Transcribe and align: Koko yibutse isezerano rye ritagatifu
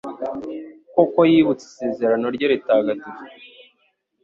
Koko 0.93 1.19
yibutse 1.31 1.63
isezerano 1.71 2.25
rye 2.35 2.47
ritagatifu 2.51 3.23